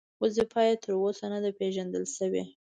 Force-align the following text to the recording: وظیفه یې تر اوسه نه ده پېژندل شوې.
وظیفه 0.23 0.61
یې 0.67 0.75
تر 0.83 0.91
اوسه 1.03 1.25
نه 1.33 1.39
ده 1.43 1.51
پېژندل 1.59 2.05
شوې. 2.17 2.43